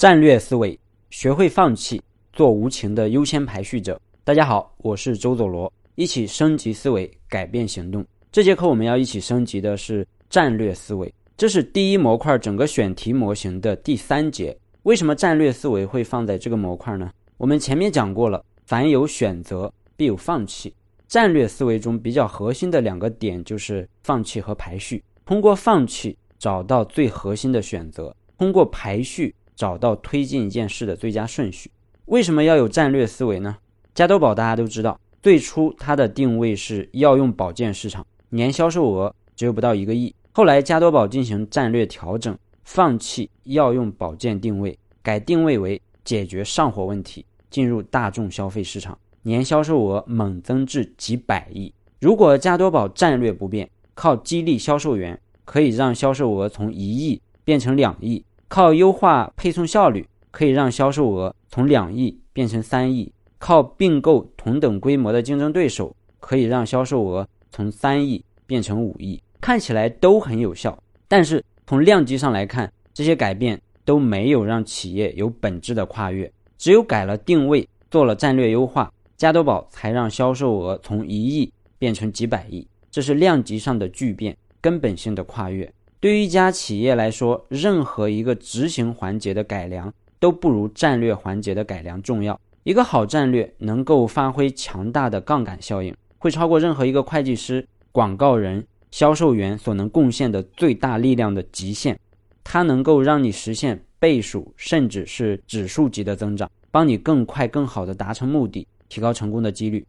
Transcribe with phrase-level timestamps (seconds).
[0.00, 0.80] 战略思维，
[1.10, 2.00] 学会放弃，
[2.32, 4.00] 做无情的优先排序者。
[4.24, 8.02] 大家好，我是周佐罗，一起升级思维，改变行动。
[8.32, 14.56] 这节课我们要一起升级的是战略思维，这是第一模块整个选题模型的第三节。
[14.84, 17.10] 为什么战略思维会放在这个模块呢？
[17.36, 20.74] 我们前面讲过了，凡有选择，必有放弃。
[21.08, 25.04] 战略思维中比较核心的两个点就是放弃和排序。
[25.26, 31.70] 通过放弃找到最核心的选择，通过排序找到推进一件事的最佳顺序。
[32.06, 33.58] 为什么要有战略思维呢？
[33.94, 40.14] 加多宝大家都知道，最初它的定位是药用保健市场，年销售额只有不到一个亿。
[40.32, 42.34] 后来加多宝进行战略调整，
[42.64, 48.98] 放弃药用保健定位，改定位为解决上火问题，进入大众消费市场。
[49.24, 51.70] 年销售额猛增至几百亿。
[52.00, 69.22] 如果加多宝战略不变，靠激励销售员可以让销售额从一亿变成两亿；靠优化配送效率可以让销售额从两亿变成三亿；靠并购同等规模的竞争对手可以让销售额从三亿变成五亿。
[69.40, 70.76] 看起来都很有效，
[71.06, 76.30] 但是从量级上来看，这些改变都没有让企业有本质的跨越。
[76.58, 78.92] 只有改了定位，做了战略优化。
[79.16, 85.72] 加多宝才让销售额从一亿变成几百亿，这是量级上的巨变，根本性的跨越。
[86.00, 92.40] 对于一家企业来说，任何一个执行环节的改良都不如战略环节的改良重要。
[92.62, 101.98] 一个好战略能够发挥强大的杠杆效应，会超过任何一个会计师、广告人、销售员所能贡献的最大力量的极限。
[102.42, 108.66] 它能够让你实现倍数甚至是指数级的增长，帮你更快、更好的达成目的。
[108.88, 109.86] 提高成功的几率，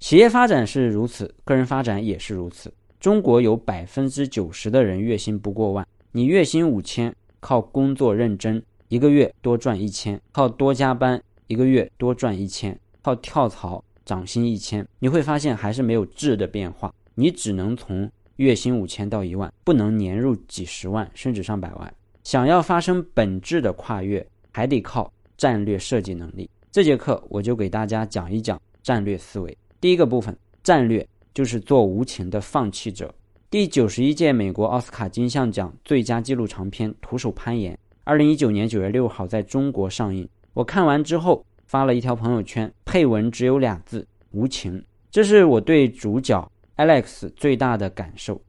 [0.00, 2.70] 企业发展是如此，个人发展也是如此。
[3.02, 16.94] 中国有百分之九十的人月薪不过万，你月薪五千，靠工作认真，一个月多赚一千；靠多加班，一个月多赚一千；靠跳槽涨薪一千，你会发现还是没有质的变化。
[17.16, 21.92] 你只能从月薪五千到一万，不能年入几十万甚至上百万。
[22.22, 26.48] 想要发生本质的跨越，还得靠战略设计能力。
[26.70, 29.58] 这节课我就给大家讲一讲战略思维。
[29.80, 31.04] 第一个部分，战略
[31.34, 33.12] 就是做无情的放弃者。
[33.50, 40.26] 第九十一届美国奥斯卡金像奖最佳纪录长片《徒手攀岩》，二零一九年九月六号在中国上映。
[40.54, 44.82] 我看完之后发了一条朋友圈，配文只有俩字：无情。
[45.10, 48.40] 这是我对主角 Alex 最大的感受。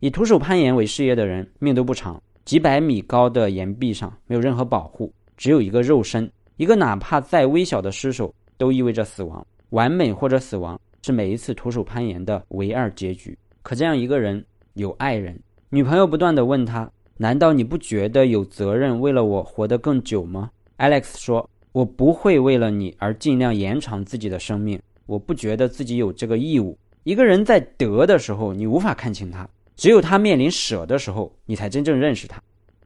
[0.00, 6.30] 以徒手攀岩为事业的人命都不长，几百米高的岩壁上没有任何保护，只有一个肉身。
[6.56, 13.38] 一个哪怕再微小的失手都意味着死亡，完美或者死亡是每一次徒手攀岩的唯二结局。
[13.62, 14.44] 可这样一个人
[14.74, 15.40] 有爱人，
[15.70, 32.42] 女朋友不断的问他：“难道你不觉得有责任为了我活得更久吗？”Alex 说：“我不会为了你而尽量延长自己的生命，我不觉得自己有这个义务。”一个人在得的时候，你无法看清他；只有他面临舍的时候，你才真正认识他。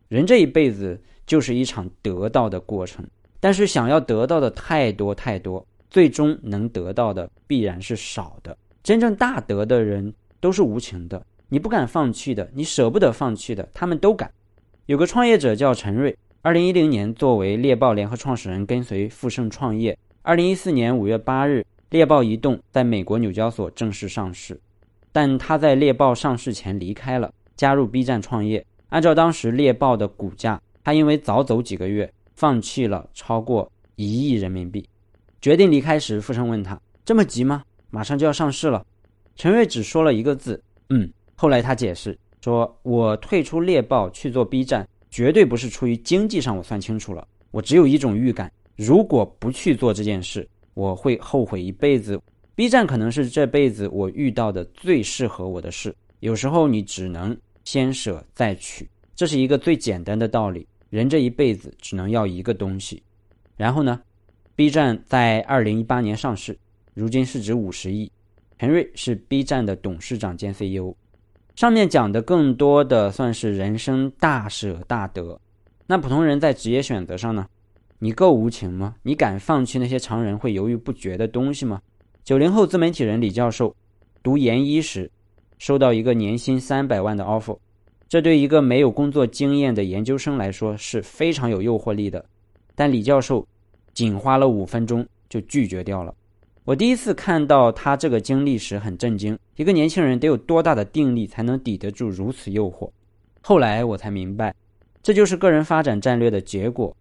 [0.09, 3.03] 人这一辈子就是一场得到的过程。
[3.42, 8.56] 但是想要得到的太多太多，最终能得到的必然是少的。
[8.83, 14.31] 真正大德的人都是无情的，你不敢放弃的，你舍不得放弃的，他们都敢。
[14.87, 19.99] 有个创业者叫陈瑞，二零一零年作为猎豹联合创始人跟随富盛创业。
[20.23, 24.59] 二零一四年五月八日，猎豹移动在美国纽交所正式上市，
[25.12, 28.65] 但他在猎豹上市前离开了，加入 B 站创业。
[28.89, 32.11] 按照当时猎豹的股价，他因为早走几个月。
[32.33, 34.89] 放弃了超过一亿人民币，
[35.41, 37.62] 决定离开时，富盛问他：“这么急吗？
[37.91, 38.84] 马上就要上市了。”
[39.37, 47.27] 陈瑞只说了一个字：“嗯。”后来他解释说：“我退出猎豹去做 B 站，绝对不是出于经济上，我算清楚了。
[47.51, 52.21] 我只有一种预感，如果不去做这件事，我会后悔一辈子。
[52.55, 55.95] B 站可能是这辈子我遇到的最适合我的事。
[56.19, 57.34] 有时候你只能
[57.65, 58.87] 先舍再取，
[59.17, 63.01] 这是一个最简单的道理。”人这一辈子只能要一个东西，
[63.57, 64.01] 然后呢
[64.60, 66.54] ？B 站在二零一八年上市，
[66.92, 68.12] 如今市值五十亿。
[68.59, 70.95] 陈瑞是 B 站的董事长兼 CEO。
[71.57, 75.41] 上面讲的更多的算是人生大舍大得。
[75.86, 77.47] 那普通人在职业选择上呢？
[78.01, 78.95] 你够无情吗？
[79.03, 81.80] 你敢放弃那些常人会犹豫不决的东西吗？
[82.22, 83.74] 九零后自媒体人李教授
[84.22, 85.10] 读研一时，
[85.57, 87.57] 收到一个年薪三百万的 offer。
[88.10, 92.22] 这对一个没有工作经验的研究生来说是非常有诱惑力的，
[92.74, 93.48] 但李教授
[93.92, 96.15] 仅花了五分钟就拒绝掉了。
[96.65, 102.91] 我第一次看到他这个经历时很震惊，一个年轻人得有多大的定力才能抵得住如此诱惑？
[103.41, 104.54] 后来我才明白，
[105.03, 106.95] 这就是个人发展战略的结果。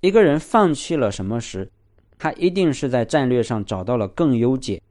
[0.00, 1.70] 一个人放弃了什么时，
[2.18, 4.82] 他一定是在战略上找到了更优解。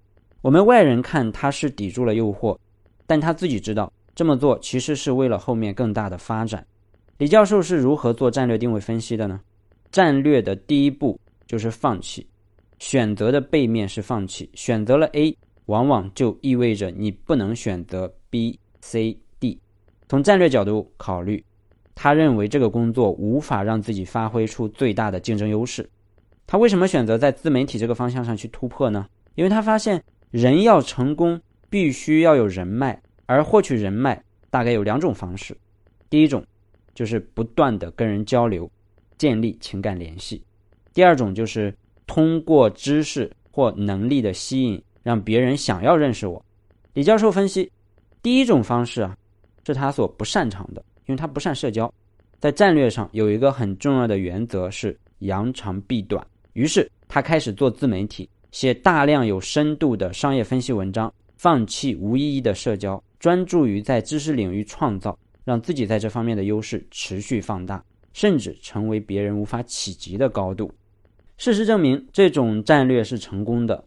[0.42, 2.58] 我们外人看他是抵住了诱惑，
[3.06, 6.66] 但他自己知道这么做其实是为了后面更大的发展。
[7.18, 9.42] 李教授是如何做战略定位分析的呢？
[9.92, 12.26] 战略的第一步就是放弃，
[12.80, 14.50] 选择的背面是放弃。
[14.54, 19.60] 选择了 A，往往就意味着你不能选择 B、C、D。
[20.08, 21.44] 从战略角度考虑，
[21.96, 25.90] 他认为这个工作无法让自己发挥出最大的竞争优势。
[26.46, 29.08] 他为什么选择在自媒体这个方向上去突破呢？
[29.36, 31.40] 因为他发现人要成功，
[31.70, 35.58] 必须要有人脉，而获取人脉大概有两种方式。
[36.10, 36.46] 第一种
[36.94, 38.70] 就是不断的跟人交流，
[39.18, 40.44] 建立情感联系；
[40.94, 41.74] 第二种就是
[42.06, 46.44] 通过知识或能力的吸引，让别人想要认识我。
[46.94, 47.72] 李教授分析，
[48.22, 49.18] 第一种方式啊，
[49.66, 51.92] 是他所不擅长的，因为他不善社交。
[52.40, 56.26] 在战略上有一个很重要的原则是扬长避短。
[56.54, 70.72] 于是他开始做自媒体，写大量有深度的商业分析文章，放弃无意义的社交，专注于在知识领域创造，让自己在这方面的优势持续放大，甚至成为别人无法企及的高度。
[71.44, 73.84] 事实证明，这种战略是成功的。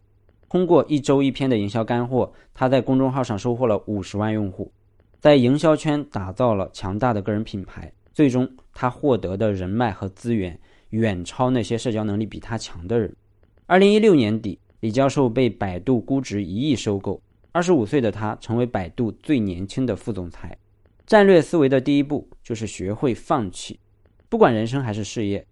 [0.47, 4.71] 通过一周一篇的营销干货，他在公众号上收获了五十万用户，
[5.19, 7.91] 在营销圈打造了强大的个人品牌。
[8.13, 10.59] 最终，他获得的人脉和资源。
[10.91, 13.11] 远超那些社交能力比他强的人。
[13.65, 17.19] 二零一六年底，李教授被百度估值一亿收购。
[17.51, 20.55] 二十五岁的他成为百度最年轻的副总裁。
[21.07, 23.79] 战略思维的第一步就是学会放弃，
[24.29, 25.43] 不管人生还是事业，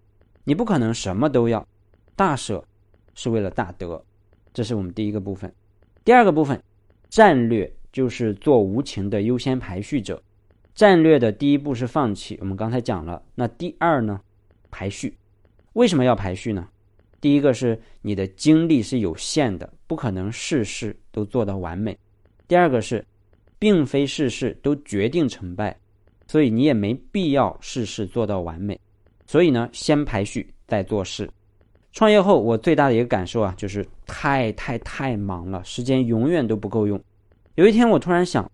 [0.43, 1.67] 你不可能什么都要。
[2.15, 2.63] 大舍
[3.13, 4.03] 是为了大得，
[4.53, 5.53] 这是我们第一个部分。
[6.03, 6.61] 第二个部分，
[7.09, 10.21] 战略就是做无情的优先排序者。
[10.73, 13.21] 战略的第一步是放弃，我们刚才讲了。
[13.35, 14.19] 那第二呢？
[14.69, 15.17] 排序。
[15.73, 16.67] 为什么要排序呢？
[17.21, 21.97] 第一个是你的精力是有限的，不可能事事都做到完美。
[22.47, 23.03] 第二个是，
[23.57, 25.75] 并非事事都决定成败，
[26.27, 28.79] 所以你也没必要事事做到完美。
[29.25, 31.29] 所以呢，先排序再做事。
[31.95, 37.01] 创业后，我最大的一个感受啊，就是太太太忙了，时间永远都不够用。
[37.55, 38.51] 有一天，我突然想，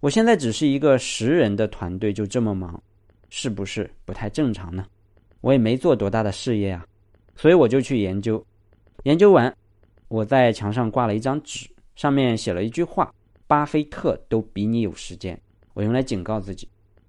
[0.00, 2.78] 我现在只是一个十人的团队，就这么忙，
[3.30, 4.84] 是不是不太正常呢？
[5.40, 6.84] 我也没做多大的事业啊，
[7.34, 8.44] 所以我就去研究。
[9.04, 9.56] 研究完，
[10.08, 11.66] 我在墙上挂了一张纸，
[11.96, 13.10] 上面写了一句话
[13.48, 15.40] ：“巴菲特都比你有时间。”
[15.72, 16.68] 我用来警告自己。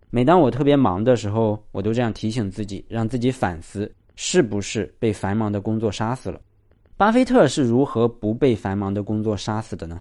[0.09, 6.39] 每当我特别忙的时候，我都这样提醒自己，让自己反思是不是被繁忙的工作杀死了。
[6.97, 9.99] 巴菲特是如何不被繁忙的工作杀死的呢？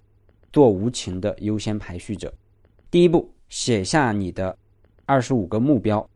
[0.51, 2.33] 做无情的优先排序者。
[2.91, 4.57] 第一步，写下你的
[5.05, 6.09] 二十五个目标。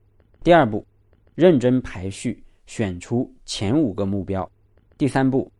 [0.43, 0.85] 第二步。
[1.35, 4.49] 认真排序，选出前五个目标。
[4.97, 5.51] 第三步，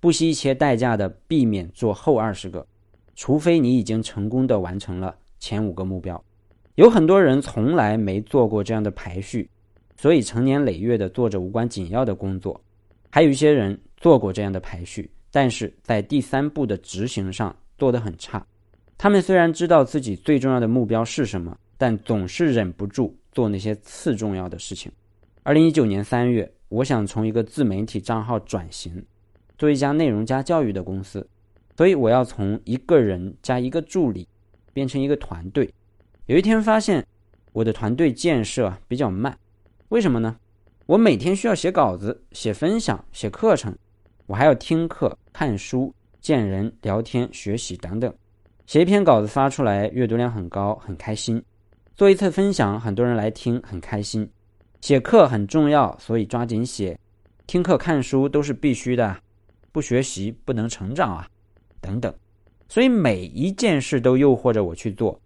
[0.00, 2.66] 不惜一切代价的避免做后二十个，
[3.14, 6.24] 除非你已经成功的完成了前五个目标。
[6.76, 9.50] 有很多人从来没做过这样的排序，
[9.96, 12.60] 所以成年累月的做着无关紧要的工作。
[13.10, 18.44] 还有一些人做过这样的排序，但是在第三步的执行上做得很差。
[18.98, 24.90] 他们虽然知道自己最重要的目标是什么，但总是忍不住做那些次重要的事情。
[25.42, 29.04] 二零一九年三月，我想从一个自媒体账号转型，
[29.58, 31.26] 做一家内容加教育的公司，
[31.76, 34.26] 所以我要从一个人加一个助理，
[34.72, 35.72] 变成一个团队。
[36.26, 37.06] 有一天发现，
[37.52, 39.38] 我的团队建设比较慢，
[39.90, 40.36] 为什么呢？
[40.86, 43.72] 我每天需要写稿子、写分享、写课程，
[44.26, 48.12] 我还要听课、看书、见人、聊天、学习等等。
[48.66, 51.40] 写一篇稿子发出来，阅读量很高，很开心；
[51.94, 54.28] 做一次分享，很多人来听，很开心。
[54.80, 56.96] 写课很重要，所以抓紧写；
[57.46, 59.16] 听课、看书都是必须的，
[59.70, 61.28] 不学习不能成长啊，
[61.80, 62.12] 等等。
[62.68, 65.20] 所以每一件事都诱惑着我去做，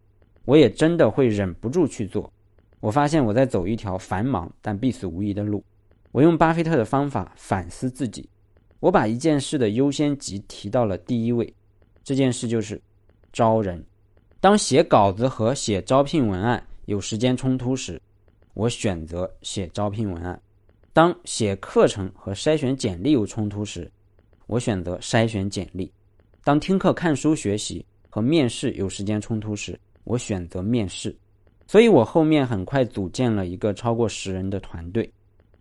[0.45, 2.31] 我也真的会忍不住去做。
[2.81, 5.63] 我发现我在走一条繁忙但必死无疑的路。
[6.13, 8.29] 我用巴菲特的方法反思自己，
[8.81, 11.55] 我把一件事的优先级提到了第一位，
[12.03, 12.81] 这件事就是
[13.33, 13.85] 招人。
[14.41, 18.01] 当写稿子和写招聘文案有时间冲突时。
[18.55, 20.39] 我选择写招聘文案。
[20.93, 23.91] 当写课程和筛选简历有冲突时，
[24.47, 25.91] 我选择筛选简历。
[26.43, 31.17] 当听课、看书、学习和面试有时间冲突时，我选择面试。
[31.71, 35.09] 所以，我后面很快组建了一个超过十人的团队。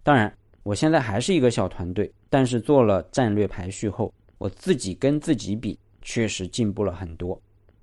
[0.02, 7.40] 当然，我现在还是一个小团队，但是做了战略排序后，我自己跟自己比，确实进步了很多。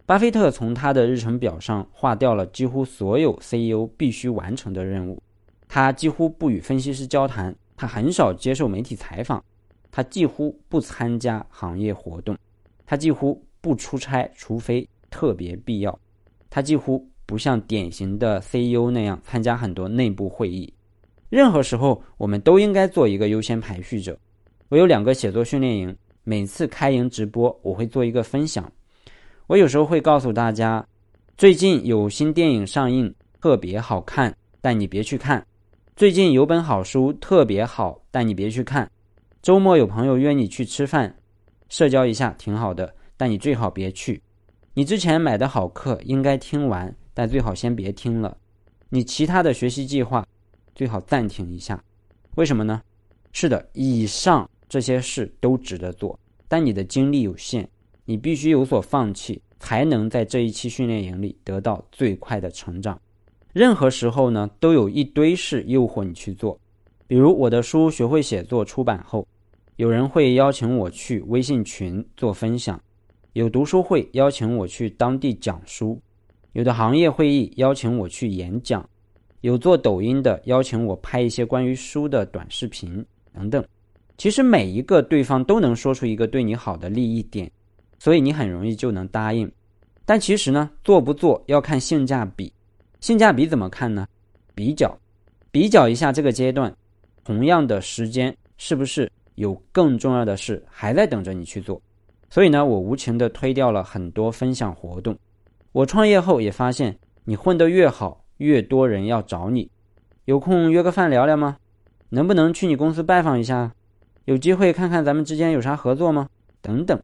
[0.06, 5.22] 巴菲特从他的日程表上划掉了几乎所有 CEO 必须完成的任务，
[5.68, 9.40] 他几乎不与分析师交谈，他很少接受媒体采访，
[9.92, 12.36] 他几乎不参加行业活动，
[12.84, 15.96] 他几乎不出差，除非特别必要。
[16.50, 20.72] 他几乎不像典型的 CEO 那样参加很多内部会议。
[21.28, 24.16] 任何时候，我们都应该做一个优先排序者。
[24.68, 28.72] 我有两个写作训练营，每次开营直播，我会做一个分享。
[29.48, 30.86] 我有时候会告诉大家，
[31.36, 35.40] 最近有新电影上映，特别好看，但你别去看；
[35.94, 38.86] 最近有本好书特别好，但你别去看；
[39.42, 41.16] 周末有朋友约你去吃饭，
[41.68, 44.22] 社交一下挺好的，但你最好别去。
[44.74, 48.36] 你之前买的好课应该听完，但最好先别听了。
[48.90, 50.22] 你其他的学习计划
[50.74, 51.82] 最好暂停一下。
[52.34, 52.82] 为什么呢？
[53.32, 57.66] 是的，以上这些事都值得做，但你的精力有限。
[58.04, 63.00] 你必须有所放弃，才能在这一期训练营里得到最快的成长。
[63.54, 66.60] 任何时候呢，都有一堆事诱惑你去做。
[67.06, 69.26] 比如我的书《学会写作》出版后，
[69.76, 72.78] 有人会邀请我去微信群做分享，
[73.32, 75.98] 有读书会邀请我去当地讲书，
[76.56, 78.82] 有的行业会议邀请我去演讲，
[79.42, 83.62] 有做抖音的邀请我拍一些关于书的短视频等等。
[84.16, 87.50] 其实每一个对方都能说出一个对你好的利益点。
[87.98, 89.50] 所以你很容易就能答应，
[90.06, 92.50] 但其实呢，做不做要看性价比。
[93.00, 94.06] 性价比怎么看呢？
[94.54, 94.98] 比较，
[95.50, 96.74] 比较一下这个阶段，
[97.22, 101.78] 同样的时间是不是有更重要的事还在等着你去做？
[102.30, 105.14] 所以呢，我无情的推掉了很多分享活动。
[105.76, 109.70] 我创业后也发现，你混得越好，越多人要找你。
[110.24, 111.58] 有空约个饭聊聊吗？
[112.08, 113.70] 能不能去你公司拜访一下？
[114.24, 116.30] 有机会看看咱们之间有啥合作吗？
[116.62, 116.98] 等等。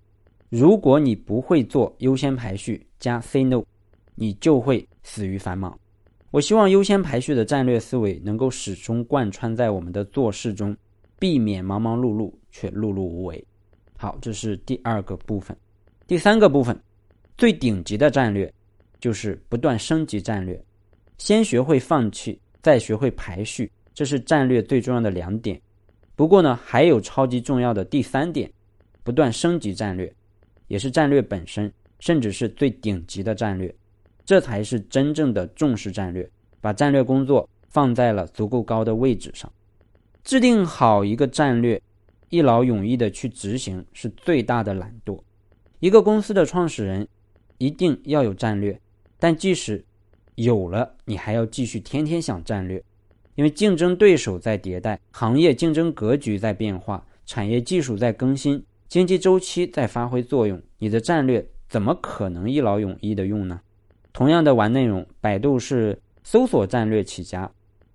[0.49, 3.62] 如果你不会做优先排序加 say no，
[4.14, 5.79] 你就会死于繁忙。
[6.31, 10.75] 我希望优先排序的战略思维能够始终贯穿在我们的做事中，
[11.19, 13.47] 避免忙忙碌碌却碌碌无为。
[13.99, 15.55] 好，这是第二个部分。
[16.07, 16.75] 第三个部分，
[17.37, 18.50] 最顶级的战略
[19.03, 20.65] 就是不断升级战略。
[21.19, 25.61] 先学会放弃，再学会排序，这是战略最重要的两点。
[26.15, 28.49] 不过呢，还有超级重要的第三点，
[29.03, 30.11] 不断升级战略。
[30.69, 33.75] 也是战略本身，甚至是最顶级的战略，
[34.25, 36.31] 这才是真正的重视战略，
[36.61, 39.53] 把战略工作放在了足够高的位置上。
[40.23, 41.83] 制定好一个战略，
[42.31, 45.21] 一劳永逸的去执行是最大的懒惰。
[45.81, 47.07] 一个公司的创始人
[47.59, 48.81] 一定要有战略，
[49.23, 49.85] 但即使
[50.35, 52.83] 有了，你还要继续天天想战略，
[53.37, 58.64] 因为竞争对手在迭代，行业竞争格局在变化，产业技术在更新。
[58.88, 63.61] 经济周期在发挥作用，你的战略怎么可能一劳永逸的用呢？
[64.12, 67.49] 同样的玩内容，百度是搜索战略起家，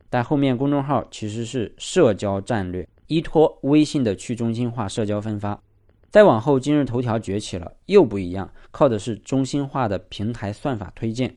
[0.10, 5.62] 但后面公众号其实是社交战略，依托微信的去中心化社交分发。
[6.10, 11.36] 再往后，今日头条崛起了，又不一样，靠的是中心化的平台算法推荐。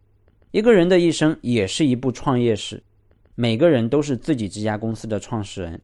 [0.53, 2.83] 一个人的一生也是一部创业史，
[3.35, 5.81] 每个人都是自己这家公司的创始人，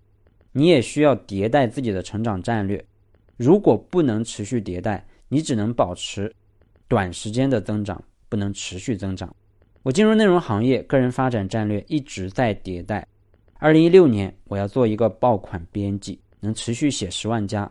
[0.52, 2.84] 你也需要迭代自己的成长战略。
[3.36, 6.32] 如果不能持续迭代，你只能保持
[6.88, 9.34] 短时间的增长，不能持续增长。
[9.82, 13.06] 我进入内容行业，个人发展战略一直在迭代。
[13.58, 17.70] 二零一六年，我要做一个爆款编辑，能持续写十万加；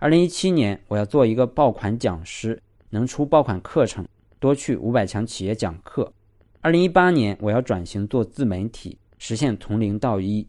[0.00, 4.06] 二零一七年，我要做一个爆款讲师，能出爆款课程，
[4.38, 6.12] 多去五百强企业讲课；
[6.60, 10.46] 二零一八年，我要转型做自媒体，实现从零到一；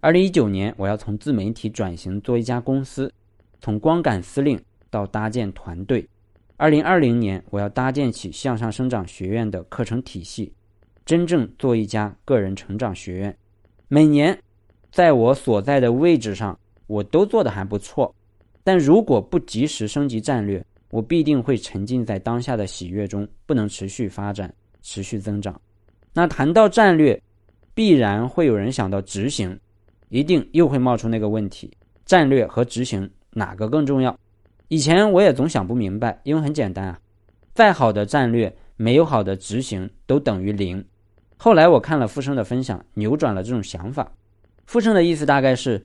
[0.00, 3.12] 二零一九年，我要从自媒体转型做一家公司。
[3.60, 6.08] 从光杆司令到搭建团队，
[6.56, 10.52] 二零二零年我要搭建起向上生长学院的课程体系，
[11.04, 13.36] 真正做一家个人成长学院。
[13.86, 14.42] 每年，
[14.90, 18.12] 在我所在的位置上，我都做得还不错。
[18.64, 25.60] 但如果不及时升级战略，我必定会沉浸在当下的喜悦中，不能持续发展、持续增长。
[26.12, 27.20] 那谈到战略，
[27.74, 29.58] 必然会有人想到执行，
[30.08, 31.70] 一定又会冒出那个问题：
[32.04, 33.08] 战略和执行。
[33.34, 34.18] 哪个更重要？
[34.68, 36.98] 以前我也总想不明白，因为很简单啊，
[37.54, 40.84] 再好的战略没有好的执行都等于零。
[41.36, 44.10] 后来我看了傅生的分享，扭转了这种想法。
[44.66, 45.84] 傅生的意思大概是，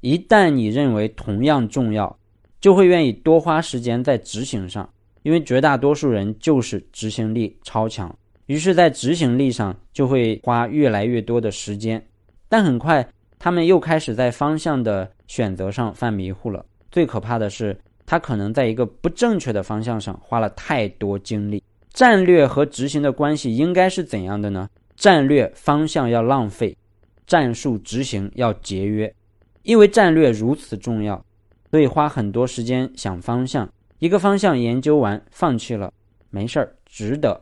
[0.00, 2.18] 一旦你认为同样重要，
[2.60, 4.88] 就会愿意多花时间在执行上，
[5.22, 8.14] 因为绝大多数人就是执行力超强，
[8.46, 12.04] 于是，在执行力上就会花越来越多的时间，
[12.48, 13.06] 但很快
[13.38, 16.64] 他们又开始在方向的选择上犯迷糊了。
[16.90, 21.62] 最可怕的是，他可能在一个不正确的方向上花了太多精力。
[21.92, 24.68] 战略和执行的关系应该是怎样的呢？
[24.96, 26.76] 战略方向要浪费，
[27.26, 29.12] 战术执行要节约。
[29.62, 31.24] 因为战略如此重要，
[31.70, 33.68] 所以花很多时间想方向。
[33.98, 35.92] 一个方向研究完放弃了，
[36.30, 37.38] 没事儿，值得；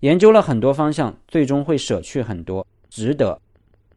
[0.00, 3.40] 研究了很多方向，最终会舍去很多，值得，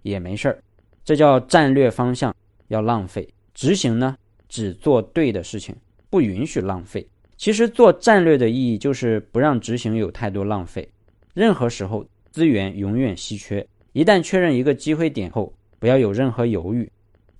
[0.03, 0.63] 也没事儿。
[1.03, 2.34] 这叫战略方向
[2.68, 4.15] 要浪费，执行呢，
[4.48, 5.75] 只做对的事情，
[6.10, 7.08] 不允许浪费。
[7.36, 10.88] 其实做战略的意义就是不让执行有太多浪费。
[11.34, 16.89] 任何时候资源永远稀缺，一旦确认一个机会点后，不要有任何犹豫，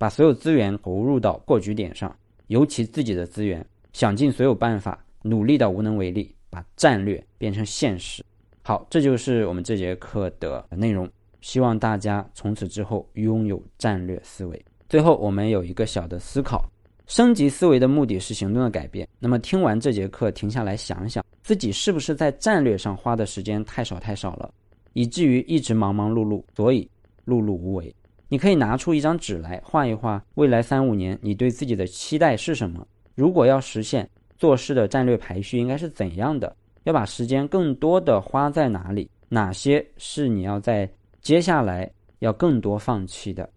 [0.04, 2.14] 把所有资源投入到过局点上，
[2.48, 3.66] 尤其自己的资源。
[3.94, 8.22] 想尽所有办法，努力到无能为力，把战略变成现实。
[8.60, 11.08] 好，这就是我们这节课的内容。
[11.40, 14.62] 希望大家从此之后拥有战略思维。
[14.90, 16.62] 最后，我们有一个小的思考：
[17.06, 19.08] 升级思维的目的是行动的改变。
[19.18, 24.52] 那么，听完这节课，停下来想想，自己是不是在战略上花的时间太少太少了，
[24.92, 26.86] 以至于一直忙忙碌碌，所以
[27.24, 27.94] 碌碌无为。
[28.28, 32.86] 你可以拿出一张纸来画一画，未来三五年你对自己的期待是什么？
[33.14, 36.56] 如果要实现做事的战略排序，应该是怎样的？
[36.84, 39.10] 要把时间更多的花在哪里？
[39.28, 40.88] 哪些是你要在
[41.20, 43.48] 接下来要更多放弃的？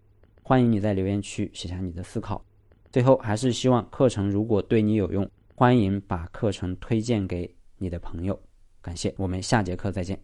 [0.42, 2.42] 欢迎你在留言区写下你的思考。
[2.90, 8.38] 最后，还是希望课程如果对你有用，欢迎把课程推荐给你的朋友。
[8.80, 10.18] 感谢，我们下节课再见。